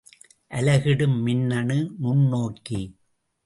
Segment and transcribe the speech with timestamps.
[0.51, 2.81] அலகிடும் மின்னணு நுண்ணோக்கி.